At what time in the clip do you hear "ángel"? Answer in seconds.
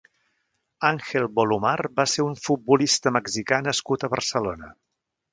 0.87-1.25